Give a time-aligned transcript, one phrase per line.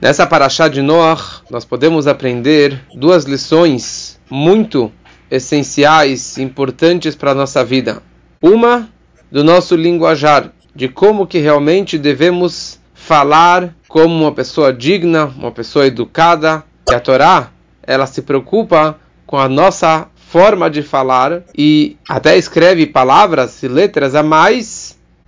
[0.00, 4.92] Nessa paraxá de Noach, nós podemos aprender duas lições muito
[5.30, 8.02] essenciais, importantes para a nossa vida.
[8.42, 8.90] Uma,
[9.32, 15.86] do nosso linguajar, de como que realmente devemos falar como uma pessoa digna, uma pessoa
[15.86, 16.62] educada.
[16.90, 17.50] E a Torá,
[17.82, 24.14] ela se preocupa com a nossa forma de falar e até escreve palavras e letras
[24.14, 24.85] a mais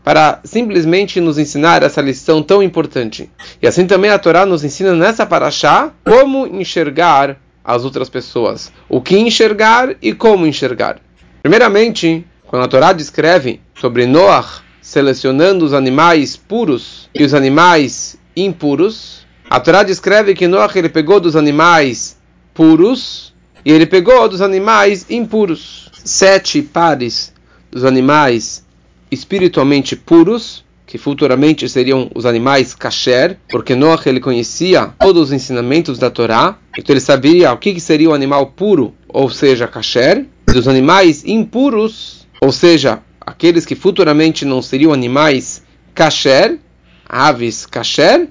[0.08, 3.28] para simplesmente nos ensinar essa lição tão importante.
[3.60, 9.02] E assim também a Torá nos ensina nessa paraxá como enxergar as outras pessoas, o
[9.02, 10.98] que enxergar e como enxergar.
[11.42, 19.26] Primeiramente, quando a Torá descreve sobre Noah selecionando os animais puros e os animais impuros,
[19.50, 22.16] a Torá descreve que Noah ele pegou dos animais
[22.54, 25.90] puros e ele pegou dos animais impuros.
[26.02, 27.30] Sete pares
[27.70, 28.66] dos animais
[29.10, 35.98] espiritualmente puros, que futuramente seriam os animais kasher, porque Noah ele conhecia todos os ensinamentos
[35.98, 40.66] da Torá, então ele sabia o que seria o animal puro, ou seja, kasher, dos
[40.66, 45.62] animais impuros, ou seja, aqueles que futuramente não seriam animais
[45.94, 46.58] kasher,
[47.06, 48.28] aves kasher,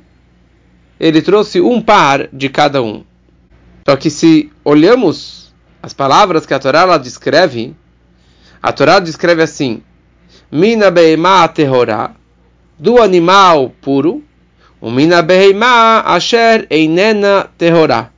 [1.00, 3.04] ele trouxe um par de cada um.
[3.88, 7.76] Só que se olhamos as palavras que a Torá ela descreve,
[8.62, 9.84] a Torá descreve assim:
[10.52, 12.12] mina beima terrorá,
[12.78, 14.24] do animal puro,
[14.80, 18.10] o mina beima asher einena terrorá,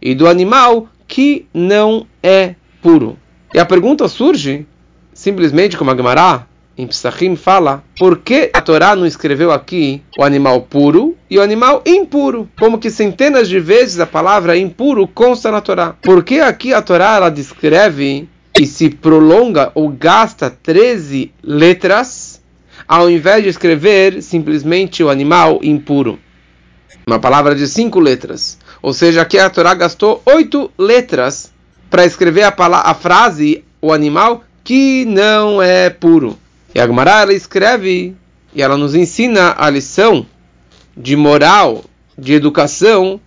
[0.00, 3.18] e do animal que não é puro.
[3.54, 4.66] E a pergunta surge,
[5.12, 10.22] simplesmente como a Gemara em Psachim fala, por que a Torá não escreveu aqui o
[10.22, 12.48] animal puro e o animal impuro?
[12.56, 15.96] Como que centenas de vezes a palavra impuro consta na Torá.
[16.00, 22.42] Por que aqui a Torá ela descreve e se prolonga ou gasta 13 letras,
[22.86, 26.18] ao invés de escrever simplesmente o animal impuro.
[27.06, 28.58] Uma palavra de cinco letras.
[28.82, 31.52] Ou seja, aqui a Torá gastou oito letras
[31.88, 36.36] para escrever a, a, frase, o animal que não é puro.
[36.74, 38.14] E a Gemara ela escreve
[38.54, 40.26] e ela nos ensina a lição
[40.96, 41.84] de moral,
[42.16, 43.20] de educação,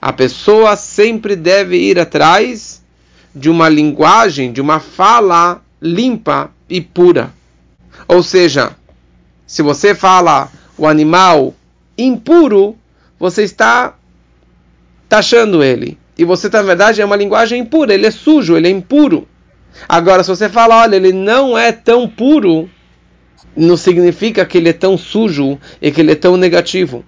[0.00, 2.82] a pessoa sempre deve ir atrás
[3.34, 7.32] de uma linguagem, de uma fala limpa e pura.
[8.08, 8.74] Ou seja,
[9.46, 11.54] se você fala o animal
[11.98, 12.76] impuro,
[13.18, 13.94] você está
[15.08, 15.98] taxando ele.
[16.16, 19.28] E você, na verdade, é uma linguagem impura, ele é sujo, ele é impuro.
[19.88, 22.68] Agora, se você fala, olha, ele não é tão puro,
[23.56, 27.04] não significa que ele é tão sujo e que ele é tão negativo.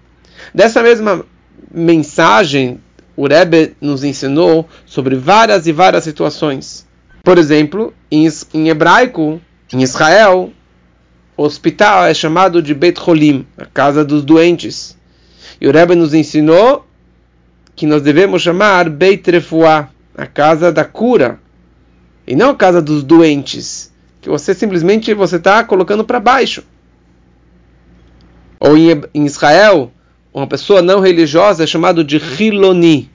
[0.54, 1.24] Dessa mesma
[1.72, 2.80] mensagem,
[3.16, 6.86] o Rebbe nos ensinou sobre várias e várias situações.
[7.22, 9.40] Por exemplo, em, em hebraico,
[9.72, 10.52] em Israel,
[11.36, 14.96] o hospital é chamado de Beit Holim, a casa dos doentes.
[15.60, 16.86] E o Rebbe nos ensinou
[17.74, 21.40] que nós devemos chamar Beit Refuah, a casa da cura,
[22.26, 23.93] e não a casa dos doentes
[24.24, 26.64] que você simplesmente você está colocando para baixo.
[28.58, 29.92] Ou em, em, Israel,
[30.32, 33.10] uma pessoa não religiosa é chamado de Hiloni.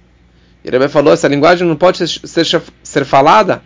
[0.63, 3.63] E Rebbe falou, essa linguagem não pode ser, ser, ser falada,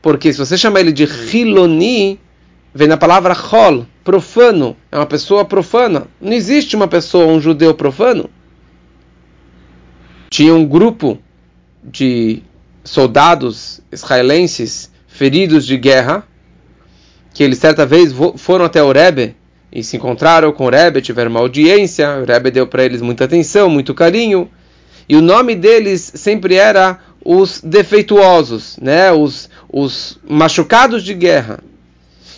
[0.00, 2.18] porque se você chama ele de Hiloni,
[2.72, 6.06] vem na palavra Hol, profano, é uma pessoa profana.
[6.18, 8.30] Não existe uma pessoa, um judeu profano.
[10.30, 11.18] Tinha um grupo
[11.84, 12.42] de
[12.82, 16.26] soldados israelenses feridos de guerra,
[17.32, 19.36] que eles certa vez foram até o Rebbe
[19.72, 23.24] e se encontraram com o Rebbe, tiveram uma audiência, o Rebbe deu para eles muita
[23.24, 24.50] atenção, muito carinho,
[25.08, 29.12] e o nome deles sempre era os defeituosos, né?
[29.12, 31.60] os, os machucados de guerra.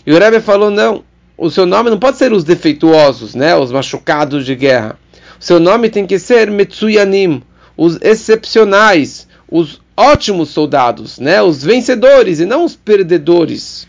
[0.06, 1.04] E o Rebbe falou, não,
[1.36, 3.56] o seu nome não pode ser os defeituosos, né?
[3.56, 4.98] os machucados de guerra.
[5.41, 7.42] O seu nome tem que ser Metsuyanim,
[7.76, 11.42] os excepcionais, os ótimos soldados, né?
[11.42, 13.86] os vencedores e não os perdedores.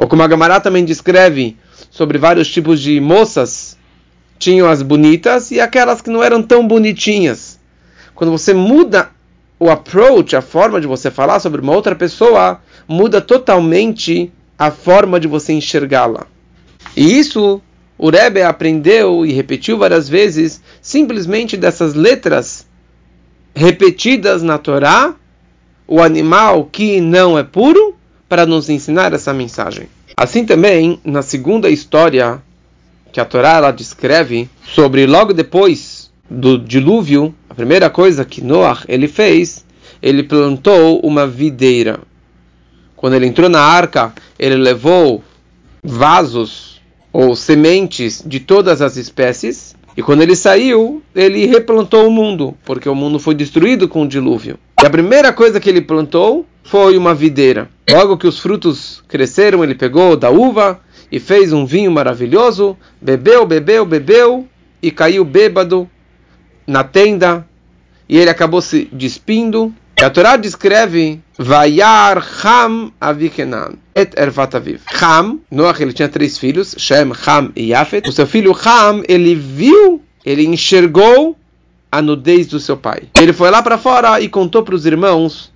[0.00, 1.56] Ou como a Gamará também descreve
[1.90, 3.76] sobre vários tipos de moças,
[4.38, 7.58] tinham as bonitas e aquelas que não eram tão bonitinhas.
[8.14, 9.10] Quando você muda
[9.58, 15.18] o approach, a forma de você falar sobre uma outra pessoa, muda totalmente a forma
[15.18, 16.28] de você enxergá-la.
[16.96, 17.60] E isso
[17.98, 22.68] o Rebbe aprendeu e repetiu várias vezes, simplesmente dessas letras
[23.52, 25.12] repetidas na Torá,
[25.88, 27.97] o animal que não é puro
[28.28, 29.88] para nos ensinar essa mensagem.
[30.16, 32.42] Assim também, na segunda história
[33.12, 38.84] que a Torá ela descreve sobre logo depois do dilúvio, a primeira coisa que Noah
[38.86, 39.64] ele fez,
[40.02, 42.00] ele plantou uma videira.
[42.94, 45.22] Quando ele entrou na arca, ele levou
[45.82, 46.80] vasos
[47.12, 49.74] ou sementes de todas as espécies.
[49.96, 54.08] E quando ele saiu, ele replantou o mundo, porque o mundo foi destruído com o
[54.08, 54.58] dilúvio.
[54.82, 57.68] E a primeira coisa que ele plantou foi uma videira.
[57.90, 63.46] Logo que os frutos cresceram, ele pegou da uva e fez um vinho maravilhoso, bebeu,
[63.46, 64.46] bebeu, bebeu
[64.82, 65.88] e caiu bêbado
[66.66, 67.46] na tenda
[68.08, 69.72] e ele acabou se despindo.
[70.00, 74.80] E a Torá descreve Vayar Ham Avikenan et Ervat Aviv.
[75.02, 78.08] Ham, Noach ele tinha três filhos, Shem, Ham e Yafet.
[78.08, 81.36] O seu filho Ham, ele viu, ele enxergou
[81.90, 83.04] a nudez do seu pai.
[83.18, 85.50] Ele foi lá para fora e contou para os irmãos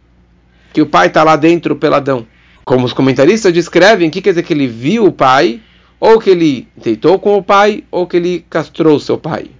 [0.72, 2.26] que o pai está lá dentro peladão.
[2.64, 5.60] Como os comentaristas descrevem, o que quer dizer que ele viu o pai,
[6.00, 9.50] ou que ele deitou com o pai, ou que ele castrou seu pai.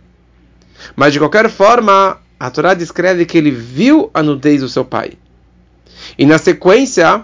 [0.97, 5.12] Mas de qualquer forma, a Torá descreve que ele viu a nudez do seu pai.
[6.19, 7.23] E na sequência,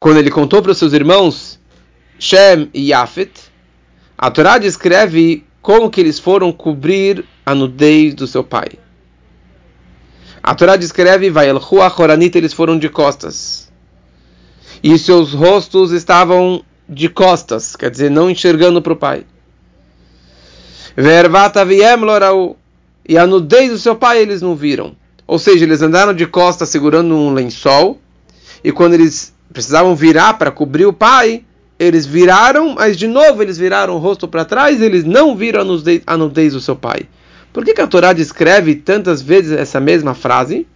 [0.00, 1.60] quando ele contou para os seus irmãos
[2.18, 3.30] Shem e Yafet,
[4.18, 8.70] a Torá descreve como que eles foram cobrir a nudez do seu pai.
[10.42, 11.60] A Torá descreve, vai el
[12.34, 13.70] eles foram de costas.
[14.82, 19.24] E seus rostos estavam de costas, quer dizer, não enxergando para o pai.
[23.08, 24.96] E a nudez do seu pai eles não viram.
[25.26, 28.00] Ou seja, eles andaram de costas segurando um lençol.
[28.64, 31.44] E quando eles precisavam virar para cobrir o pai,
[31.78, 35.64] eles viraram, mas de novo eles viraram o rosto para trás eles não viram a
[35.64, 37.08] nudez, a nudez do seu pai.
[37.52, 40.66] Por que, que a Torá descreve tantas vezes essa mesma frase?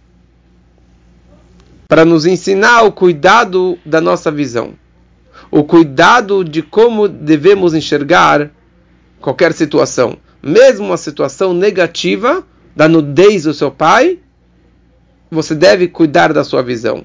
[1.87, 4.73] Para nos ensinar o cuidado da nossa visão.
[5.49, 8.51] O cuidado de como devemos enxergar
[9.19, 12.43] qualquer situação mesmo uma situação negativa
[12.75, 14.19] da nudez do seu pai,
[15.29, 17.03] você deve cuidar da sua visão.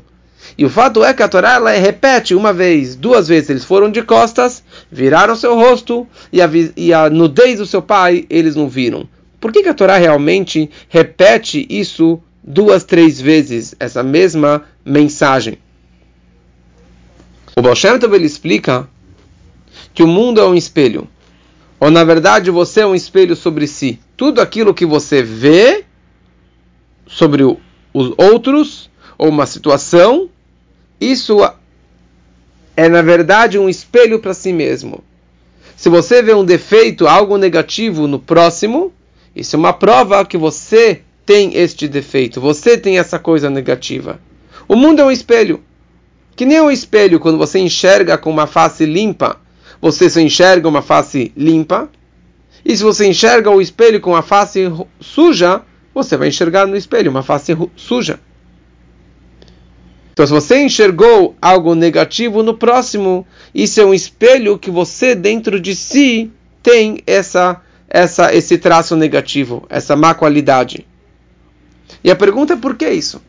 [0.57, 3.91] E o fato é que a Torá ela repete uma vez, duas vezes, eles foram
[3.91, 8.69] de costas, viraram seu rosto e a, e a nudez do seu pai eles não
[8.69, 9.09] viram.
[9.43, 15.59] Por que, que a Torá realmente repete isso duas, três vezes, essa mesma mensagem?
[17.57, 18.89] O Baal Shem ele explica
[19.93, 21.09] que o mundo é um espelho.
[21.81, 23.99] Ou na verdade você é um espelho sobre si.
[24.17, 25.87] Tudo aquilo que você vê
[27.09, 27.59] sobre o,
[27.93, 30.31] os outros ou uma situação,
[31.01, 31.41] isso
[32.77, 35.03] é na verdade um espelho para si mesmo.
[35.77, 38.93] Se você vê um defeito, algo negativo no próximo,
[39.35, 44.21] isso é uma prova que você tem este defeito, você tem essa coisa negativa.
[44.69, 45.63] O mundo é um espelho.
[46.35, 49.39] Que nem um espelho, quando você enxerga com uma face limpa,
[49.81, 51.91] você só enxerga uma face limpa.
[52.65, 54.71] E se você enxerga o espelho com a face
[55.01, 55.63] suja,
[55.95, 58.19] você vai enxergar no espelho uma face suja.
[60.13, 65.59] Então, se você enxergou algo negativo no próximo, isso é um espelho que você dentro
[65.59, 66.31] de si
[66.63, 67.61] tem essa,
[67.95, 70.87] essa, esse traço negativo, essa má qualidade.
[72.03, 73.21] E a pergunta é por que isso?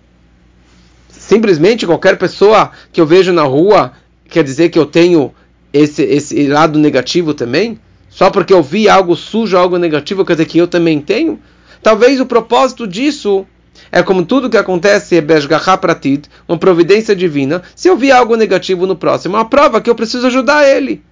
[1.10, 3.92] Simplesmente qualquer pessoa que eu vejo na rua
[4.30, 5.34] quer dizer que eu tenho
[5.74, 7.78] esse, esse lado negativo também?
[8.10, 11.42] Só porque eu vi algo sujo, algo negativo, quer dizer que eu também tenho?
[11.82, 13.46] Talvez o propósito disso
[13.92, 15.22] é como tudo que acontece,
[15.82, 17.64] pratit, uma providência divina.
[17.76, 21.04] Se eu vi algo negativo no próximo, uma prova que eu preciso ajudar ele.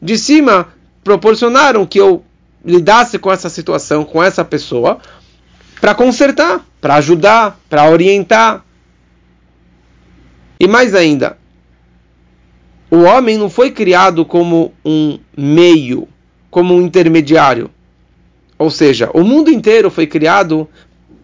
[0.00, 0.68] De cima,
[1.02, 2.22] proporcionaram que eu
[2.68, 4.98] lidasse com essa situação, com essa pessoa,
[5.80, 8.64] para consertar, para ajudar, para orientar.
[10.60, 11.38] E mais ainda,
[12.90, 16.06] o homem não foi criado como um meio,
[16.50, 17.70] como um intermediário.
[18.58, 20.68] Ou seja, o mundo inteiro foi criado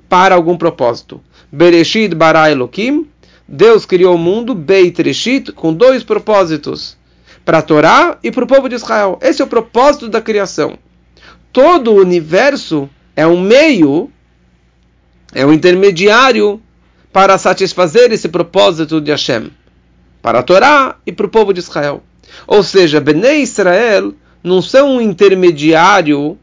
[0.09, 1.21] para algum propósito.
[1.53, 3.07] Bereshit bara Elohim,
[3.47, 6.97] Deus criou o mundo, Beit Reshit, com dois propósitos.
[7.45, 9.19] Para a Torá e para o povo de Israel.
[9.21, 10.79] Esse é o propósito da criação.
[11.55, 14.11] Todo o universo é um meio,
[15.33, 16.61] é um intermediário
[17.13, 19.53] para satisfazer esse propósito de Hashem
[20.21, 22.03] para a Torá e para o povo de Israel.
[22.45, 26.37] Ou seja, Bnei Israel não são um intermediário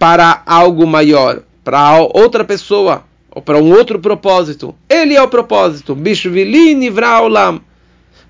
[0.00, 4.74] para algo maior, para outra pessoa, ou para um outro propósito.
[4.88, 5.94] Ele é o propósito.
[5.94, 7.60] Bishvili nivra olam.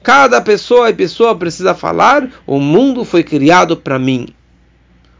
[0.02, 4.26] Cada pessoa e pessoa precisa falar: o mundo foi criado para mim.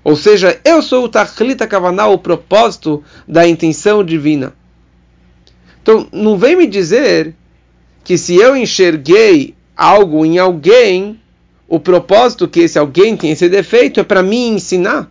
[0.05, 4.55] Ou seja, eu sou o Tachlita Kavanah, o propósito da intenção divina.
[5.83, 7.35] Então, não vem me dizer
[8.05, 11.21] que se eu enxerguei algo em alguém,
[11.69, 15.11] o propósito que esse alguém tem esse defeito é para mim ensinar.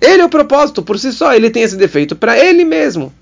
[0.00, 3.12] Ele é o propósito por si só, ele tem esse defeito para ele mesmo.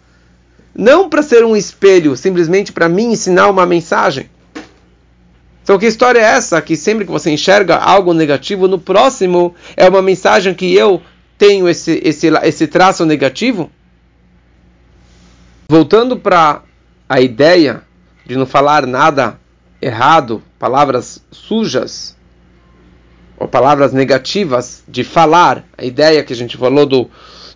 [0.74, 4.28] Não para ser um espelho, simplesmente para mim ensinar uma mensagem.
[5.62, 6.60] Então, que história é essa?
[6.60, 11.00] Que sempre que você enxerga algo negativo no próximo, é uma mensagem que eu
[11.38, 13.70] tenho esse, esse, esse traço negativo?
[15.68, 16.62] Voltando para
[17.08, 17.82] a ideia
[18.26, 19.38] de não falar nada
[19.80, 22.16] errado, palavras sujas,
[23.36, 27.10] ou palavras negativas de falar, a ideia que a gente falou do,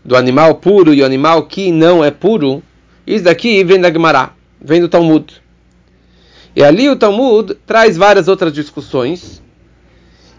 [0.05, 2.63] do animal puro e o animal que não é puro,
[3.07, 5.41] isso daqui vem da Gemara, vem do Talmud.
[6.57, 9.43] E ali o Talmud traz várias outras discussões.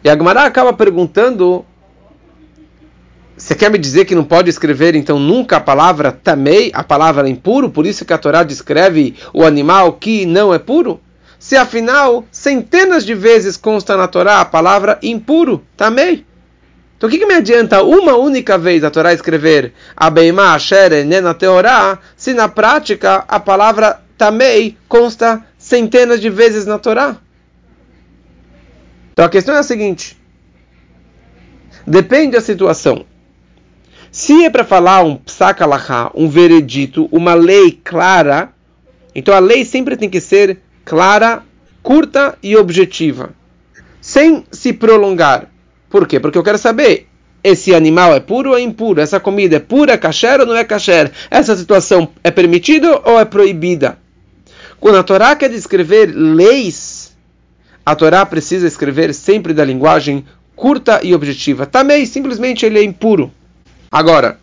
[0.04, 1.64] E a Gemara acaba perguntando:
[3.38, 7.30] Você quer me dizer que não pode escrever então nunca a palavra tamei, a palavra
[7.30, 7.70] impuro?
[7.70, 11.00] Por isso que a Torá descreve o animal que não é puro?
[11.38, 16.26] Se afinal, centenas de vezes consta na Torá a palavra impuro, tamei.
[16.98, 21.36] Então o que, que, me adianta uma única vez a Torá escrever Abeima Ashere Nena
[21.36, 27.18] Teorá, se na prática a palavra tamei consta centenas de vezes na Torá.
[29.12, 30.18] Então a questão é a seguinte:
[31.86, 33.06] depende da situação.
[34.12, 35.62] Se é para falar um psak
[36.16, 38.50] um veredito, uma lei clara,
[39.14, 41.44] então a lei sempre tem que ser clara,
[41.84, 43.32] curta e objetiva,
[44.02, 45.52] sem se prolongar.
[45.90, 46.20] Por quê?
[46.20, 47.08] Porque eu quero saber
[47.44, 50.64] esse animal é puro ou é impuro, essa comida é pura, é ou não é
[50.64, 53.98] kasher, essa situação é permitida ou é proibida.
[54.80, 57.16] Quando a Torá quer descrever leis,
[57.86, 61.66] a Torá precisa escrever sempre da linguagem curta e objetiva.
[61.66, 63.32] Também, simplesmente, ele é impuro.
[63.90, 64.40] Agora,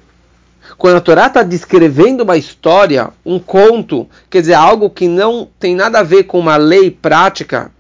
[0.79, 5.75] quando a Torá está descrevendo uma história, um conto, quer dizer, algo que não tem
[5.75, 7.71] nada a ver com uma lei prática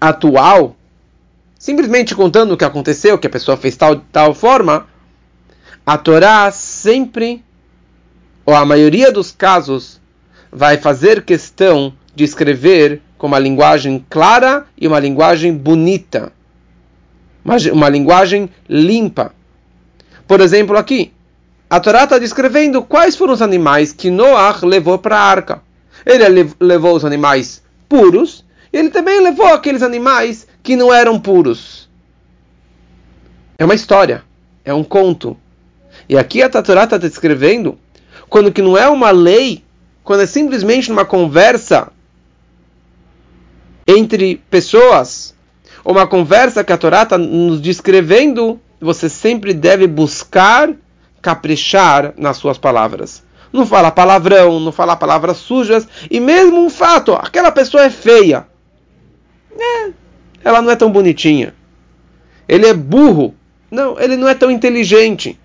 [0.00, 0.76] atual,
[1.58, 4.86] simplesmente contando o que aconteceu, que a pessoa fez tal tal forma,
[5.86, 7.42] a Torá sempre,
[8.44, 10.00] ou a maioria dos casos,
[10.52, 16.30] vai fazer questão de escrever com uma linguagem clara e uma linguagem bonita,
[17.72, 19.34] uma, linguagem limpa.
[20.28, 21.10] Por exemplo, aqui,
[21.70, 25.62] a Torá está descrevendo quais foram os animais que Noah levou para a arca.
[26.04, 31.88] Ele levou os animais puros, e ele também levou aqueles animais que não eram puros.
[33.56, 34.22] É uma história,
[34.64, 35.36] é um conto.
[36.08, 37.78] E aqui a Torá está descrevendo
[38.28, 39.61] quando que não é uma lei
[40.04, 41.88] quando é simplesmente numa conversa
[43.86, 45.34] entre pessoas,
[45.84, 50.70] ou uma conversa que a Torá está nos descrevendo, você sempre deve buscar
[51.20, 53.22] caprichar nas suas palavras.
[53.52, 58.46] Não fala palavrão, não fala palavras sujas, e mesmo um fato, aquela pessoa é feia.
[59.58, 59.90] É,
[60.42, 61.54] ela não é tão bonitinha.
[62.48, 63.34] Ele é burro.
[63.70, 65.38] Não, ele não é tão inteligente.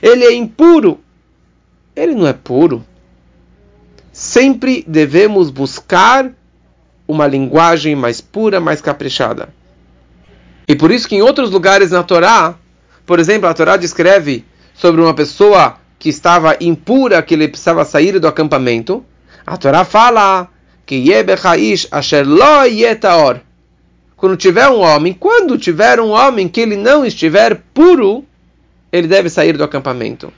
[0.00, 1.00] Ele é impuro.
[1.94, 2.84] Ele não é puro
[4.16, 6.30] sempre devemos buscar
[7.06, 9.50] uma linguagem mais pura, mais caprichada.
[10.66, 12.54] E por isso que em outros lugares na Torá,
[13.04, 14.42] por exemplo, a Torá descreve
[14.72, 19.04] sobre uma pessoa que estava impura, que ele precisava sair do acampamento.
[19.46, 20.48] A Torá fala
[20.86, 21.04] que
[21.90, 23.40] asher lo yetaor.
[24.16, 28.24] Quando tiver um homem, quando tiver um homem que ele não estiver puro,
[28.90, 30.32] ele deve sair do acampamento.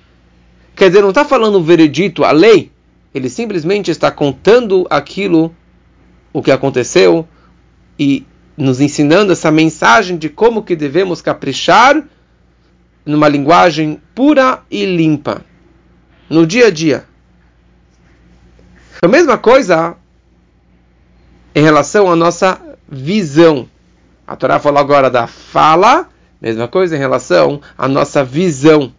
[0.75, 2.73] Quer dizer, não está falando o veredito, a lei,
[3.15, 5.55] ele simplesmente está contando aquilo,
[6.33, 7.27] o que aconteceu,
[7.99, 12.03] e nos ensinando essa mensagem de como que devemos caprichar
[13.05, 15.45] numa linguagem pura e limpa,
[16.29, 17.05] no dia a dia.
[19.01, 19.97] A mesma coisa
[21.55, 23.69] em relação à nossa visão.
[24.27, 26.09] A Torá falou agora da fala,
[26.41, 28.93] mesma coisa em relação à nossa visão.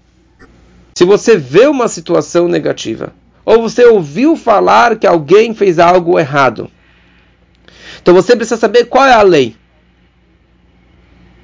[0.96, 3.13] Se você vê uma situação negativa,
[3.50, 6.70] ou você ouviu falar que alguém fez algo errado.
[8.00, 9.56] Então você precisa saber qual é a lei.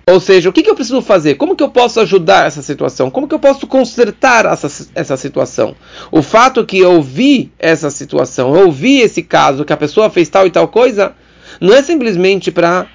[0.07, 1.33] Ou seja, o que, que, eu preciso fazer?
[1.33, 3.09] Como que eu posso ajudar essa situação?
[3.09, 5.75] Como que eu posso consertar essa, essa situação?
[6.11, 10.29] O fato que eu ouvi essa situação, eu ouvi esse caso, que a pessoa fez
[10.29, 11.15] tal e tal coisa,
[11.59, 12.85] não é simplesmente para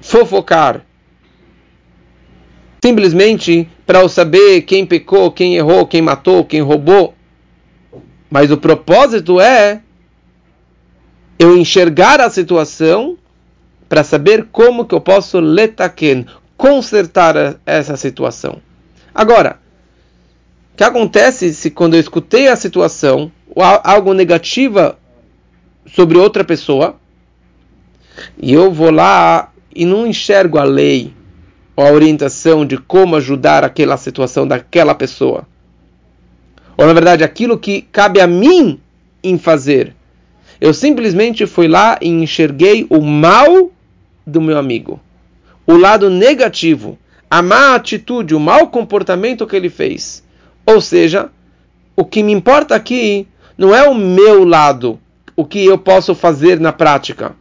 [0.00, 0.86] fofocar.
[2.82, 7.17] Simplesmente para eu saber quem pecou, quem errou, quem matou, quem roubou.
[8.30, 9.80] Mas o propósito é
[11.38, 13.16] eu enxergar a situação
[13.88, 18.60] para saber como que eu posso letaken, consertar essa situação.
[19.14, 19.58] Agora,
[20.74, 23.32] o que acontece se quando eu escutei a situação,
[23.82, 24.98] algo negativa
[25.86, 26.96] sobre outra pessoa,
[28.36, 31.14] e eu vou lá e não enxergo a lei
[31.74, 35.46] ou a orientação de como ajudar aquela situação daquela pessoa
[36.78, 38.80] ou na verdade aquilo que cabe a mim
[39.22, 39.94] em fazer.
[40.60, 43.72] Eu simplesmente fui lá e enxerguei o mal
[44.24, 45.00] do meu amigo,
[45.66, 46.96] o lado negativo,
[47.28, 50.22] a má atitude, o mau comportamento que ele fez.
[50.64, 51.30] Ou seja,
[51.96, 55.00] o que me importa aqui não é o meu lado,
[55.34, 57.34] o que eu posso fazer na prática.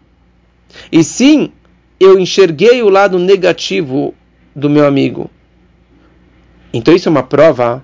[0.91, 1.51] E sim,
[1.99, 4.13] eu enxerguei o lado negativo
[4.55, 5.29] do meu amigo.
[6.73, 7.83] Então isso é uma prova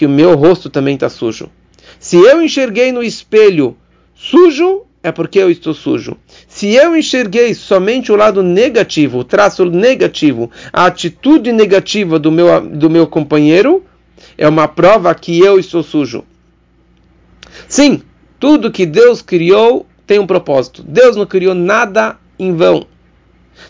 [0.00, 1.50] que o meu rosto também está sujo.
[1.98, 3.76] Se eu enxerguei no espelho
[4.14, 6.16] sujo, é porque eu estou sujo.
[6.48, 12.62] Se eu enxerguei somente o lado negativo, o traço negativo, a atitude negativa do meu,
[12.62, 13.84] do meu companheiro,
[14.38, 16.24] é uma prova que eu estou sujo.
[17.68, 18.00] Sim,
[18.38, 20.82] tudo que Deus criou tem um propósito.
[20.82, 22.86] Deus não criou nada em vão.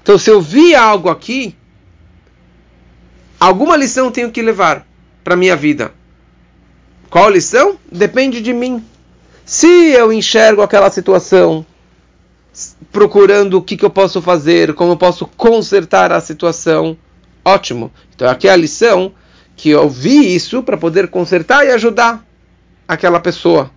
[0.01, 1.57] Então, se eu vi algo aqui,
[3.41, 4.87] alguma lição tenho que levar
[5.25, 5.99] para minha vida.
[7.11, 7.77] Qual lição?
[7.91, 8.85] Depende de mim.
[9.45, 11.67] Se eu enxergo aquela situação,
[12.93, 16.97] procurando o que, que eu posso fazer, como eu posso consertar a situação,
[17.45, 17.91] ótimo.
[18.15, 19.13] Então aqui é a lição
[19.57, 22.25] que eu vi isso para poder consertar e ajudar
[22.87, 23.73] aquela pessoa.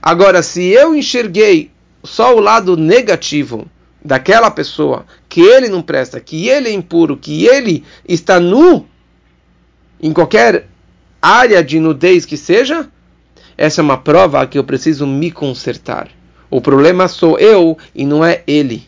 [0.00, 1.70] Agora, se eu enxerguei
[2.02, 3.66] só o lado negativo
[4.02, 8.86] daquela pessoa, que ele não presta, que ele é impuro, que ele está nu
[10.00, 10.71] em qualquer
[11.22, 12.88] área de nudez que seja,
[13.56, 16.08] essa é uma prova que eu preciso me consertar.
[16.50, 18.86] O problema sou eu e não é ele.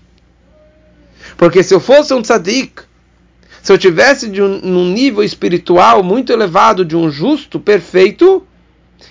[1.37, 2.83] Porque se eu fosse um tzadik,
[3.63, 8.47] se eu tivesse de um, num nível espiritual muito elevado, de um justo perfeito,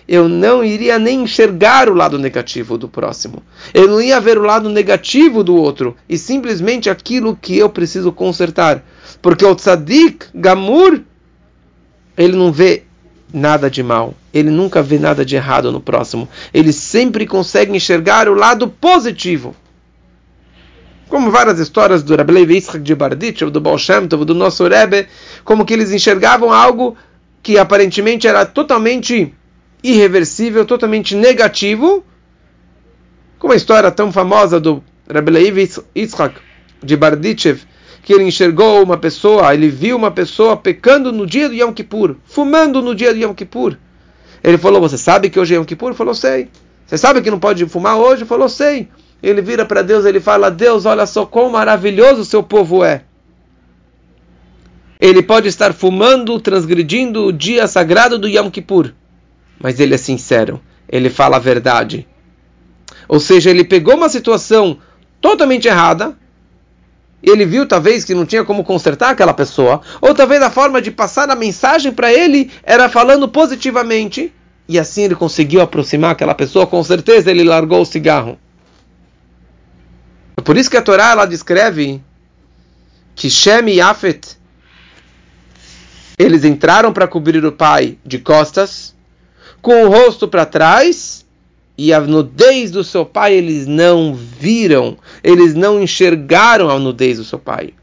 [0.08, 3.42] eu não iria nem enxergar o lado negativo do próximo.
[3.74, 8.12] Eu não ia ver o lado negativo do outro, e simplesmente aquilo que eu preciso
[8.12, 8.84] consertar.
[9.22, 11.02] Porque o tzadik, gamur,
[12.18, 12.84] ele não vê
[13.34, 14.14] nada de mal.
[14.32, 16.30] Ele nunca vê nada de errado no próximo.
[16.54, 19.56] Ele sempre consegue enxergar o lado positivo.
[21.10, 24.68] Como várias histórias do Rabbi Levi Yitzchak de Barditchev, do Baal Shem Tov, do nosso
[24.68, 25.08] Rebbe,
[25.44, 26.96] como que eles enxergavam algo
[27.42, 29.34] que aparentemente era totalmente
[29.84, 32.04] irreversível, totalmente negativo,
[33.38, 36.36] como a história tão famosa do Rabbi Levi Yitzchak
[36.82, 37.62] de Barditchev,
[38.04, 42.18] que ele enxergou uma pessoa, ele viu uma pessoa pecando no dia do Yom Kippur,
[42.26, 43.78] fumando no dia do Yom Kippur.
[44.44, 45.90] Ele falou: Você sabe que hoje é Yom Kippur?
[45.90, 46.50] Ele falou: Sei.
[46.86, 48.24] Você sabe que não pode fumar hoje?
[48.24, 48.90] Ele falou: Sei.
[49.22, 53.04] Ele vira para Deus, ele fala: Deus, olha só quão maravilhoso o seu povo é.
[55.00, 58.94] Ele pode estar fumando, transgredindo o dia sagrado do Yom Kippur,
[59.60, 62.06] mas ele é sincero, ele fala a verdade.
[63.08, 64.78] Ou seja, ele pegou uma situação
[65.22, 66.18] totalmente errada,
[67.24, 70.92] ele viu talvez que não tinha como consertar aquela pessoa, ou talvez a forma de
[70.92, 74.34] passar a mensagem para ele era falando positivamente,
[74.68, 78.38] e assim ele conseguiu aproximar aquela pessoa, com certeza ele largou o cigarro.
[80.36, 82.02] É por isso que a Torá ela descreve
[83.16, 84.38] que Shem e Afet
[86.18, 88.94] eles entraram para cobrir o pai de costas,
[89.62, 91.23] com o rosto para trás
[91.78, 97.24] e a nudez do seu pai eles não viram, eles não enxergaram a nudez do
[97.24, 97.74] seu pai.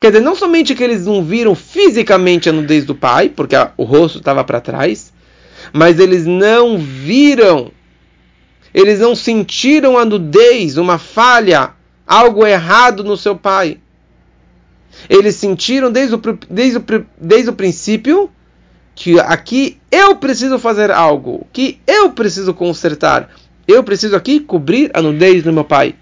[0.00, 3.72] Quer dizer, não somente que eles não viram fisicamente a nudez do pai, porque a,
[3.76, 5.12] o rosto estava para trás,
[5.72, 7.70] mas eles não viram,
[8.72, 11.72] eles não sentiram a nudez, uma falha,
[12.06, 13.78] algo errado no seu pai.
[15.08, 18.30] Eles sentiram desde o, desde o, desde o princípio
[19.00, 23.30] que aqui eu preciso fazer algo, que eu preciso consertar.
[23.66, 25.94] Eu preciso aqui cobrir a nudez do meu pai.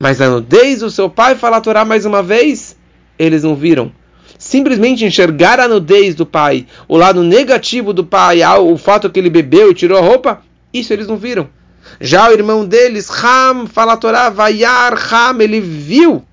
[0.00, 2.76] Mas a nudez do seu pai, fala a Torá mais uma vez,
[3.16, 3.92] eles não viram.
[4.36, 9.30] Simplesmente enxergar a nudez do pai, o lado negativo do pai, o fato que ele
[9.30, 10.42] bebeu e tirou a roupa,
[10.74, 11.48] isso eles não viram.
[12.00, 16.24] Já o irmão deles, Ham, fala a Torá, Vayar Ham, ele viu.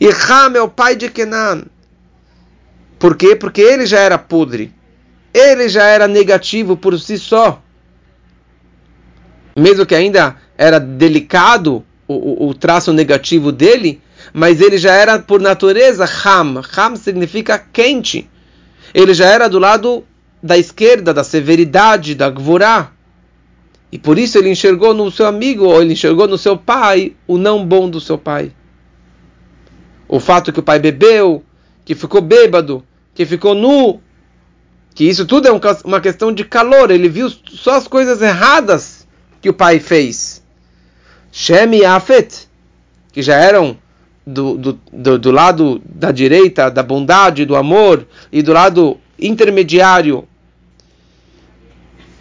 [0.00, 1.66] E Ham é o pai de Kenan.
[3.02, 3.34] Por quê?
[3.34, 4.72] Porque ele já era podre.
[5.34, 7.60] Ele já era negativo por si só.
[9.56, 14.00] Mesmo que ainda era delicado o, o, o traço negativo dele,
[14.32, 16.62] mas ele já era por natureza Ham.
[16.76, 18.30] Ham significa quente.
[18.94, 20.04] Ele já era do lado
[20.40, 22.92] da esquerda, da severidade, da gvorá.
[23.90, 27.36] E por isso ele enxergou no seu amigo, ou ele enxergou no seu pai, o
[27.36, 28.52] não bom do seu pai.
[30.06, 31.42] O fato que o pai bebeu,
[31.84, 34.00] que ficou bêbado, que ficou nu,
[34.94, 35.52] que isso tudo é
[35.84, 39.06] uma questão de calor, ele viu só as coisas erradas
[39.40, 40.42] que o pai fez.
[41.30, 42.48] Shem e Afet,
[43.12, 43.76] que já eram
[44.26, 50.28] do, do, do, do lado da direita, da bondade, do amor, e do lado intermediário,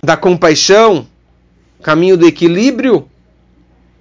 [0.04, 1.08] da compaixão,
[1.82, 3.08] caminho do equilíbrio,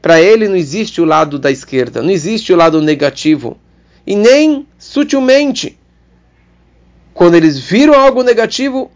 [0.00, 3.59] para ele não existe o lado da esquerda, não existe o lado negativo.
[4.07, 5.79] E nem sutilmente.
[7.20, 8.90] Quando eles viram algo negativo,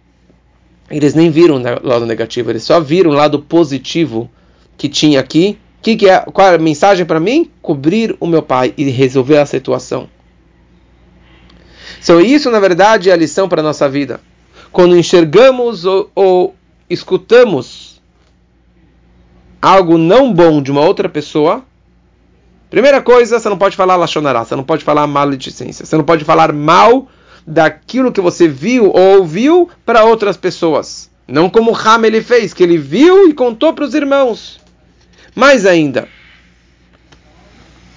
[0.90, 4.30] eles nem viram o lado negativo, eles só viram o lado positivo
[4.78, 5.58] que tinha aqui.
[5.82, 7.50] Que que é, qual é a mensagem para mim?
[7.60, 10.08] Cobrir o meu pai e resolver a situação.
[12.02, 14.18] Então, isso, na verdade, é a lição para a nossa vida.
[14.72, 16.54] Quando enxergamos ou, ou
[16.88, 18.00] escutamos
[19.60, 21.62] algo não bom de uma outra pessoa,
[22.70, 26.24] primeira coisa, você não pode falar lachonará, você não pode falar maledicência, você não pode
[26.24, 27.06] falar mal
[27.46, 31.10] daquilo que você viu ou ouviu para outras pessoas.
[31.26, 34.60] Não como Ram ele fez, que ele viu e contou para os irmãos.
[35.34, 36.08] Mais ainda,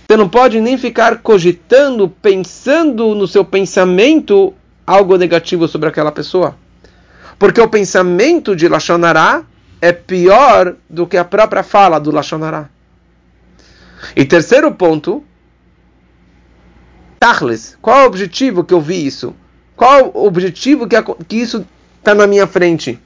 [0.07, 4.53] você não pode nem ficar cogitando, pensando no seu pensamento
[4.86, 6.55] algo negativo sobre aquela pessoa.
[7.38, 9.43] Porque o pensamento de Lachonará
[9.81, 12.69] é pior do que a própria fala do Lachonará.
[14.15, 15.23] E terceiro ponto,
[17.19, 19.36] Tachles, qual é o objetivo que eu vi isso?
[19.75, 20.95] Qual o objetivo que,
[21.27, 21.65] que isso
[21.99, 22.99] está na minha frente?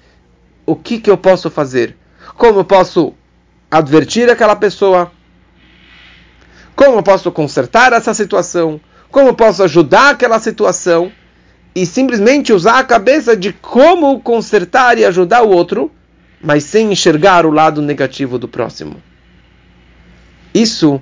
[0.65, 1.97] O que, que eu posso fazer?
[2.37, 3.13] Como eu posso
[3.69, 5.11] advertir aquela pessoa?
[6.75, 8.79] Como eu posso consertar essa situação?
[9.09, 11.11] Como eu posso ajudar aquela situação?
[11.73, 15.91] E simplesmente usar a cabeça de como consertar e ajudar o outro,
[16.41, 19.01] mas sem enxergar o lado negativo do próximo.
[20.53, 21.01] Isso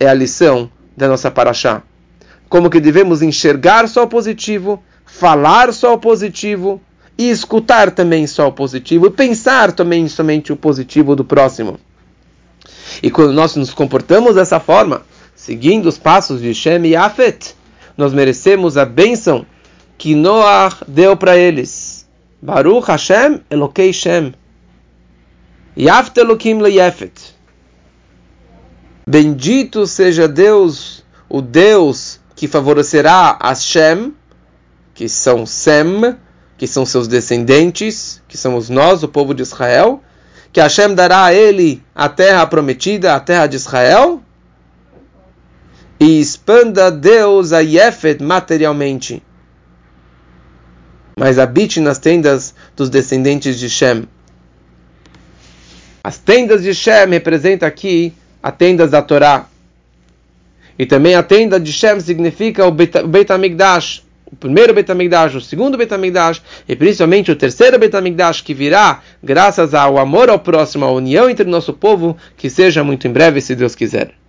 [0.00, 1.82] é a lição da nossa paraxá
[2.50, 6.80] como que devemos enxergar só o positivo, falar só o positivo
[7.16, 11.78] e escutar também só o positivo e pensar também somente o positivo do próximo.
[13.00, 15.02] E quando nós nos comportamos dessa forma,
[15.34, 17.54] seguindo os passos de Shem e Afet,
[17.96, 19.46] nós merecemos a bênção
[19.96, 22.08] que Noah deu para eles.
[22.42, 24.34] Baruch Hashem Elokei Shem.
[25.76, 27.12] Yaft Elokim Leyefet.
[29.06, 34.14] Bendito seja Deus, o Deus que favorecerá a Shem,
[34.94, 36.16] que são Sem,
[36.56, 40.02] que são seus descendentes, que somos nós, o povo de Israel,
[40.50, 44.22] que Hashem dará a ele a terra prometida, a terra de Israel,
[46.00, 49.22] e expanda Deus a Yefet materialmente,
[51.18, 54.08] mas habite nas tendas dos descendentes de Shem.
[56.02, 59.46] As tendas de Shem representam aqui as tendas da Torá.
[60.80, 65.40] E também a tenda de Shem significa o Beit HaMikdash, o primeiro Beit HaMikdash, o
[65.42, 70.38] segundo Beit HaMikdash, e principalmente o terceiro Beit HaMikdash, que virá graças ao amor ao
[70.38, 74.19] próximo, à união entre o nosso povo, que seja muito em breve, se Deus quiser.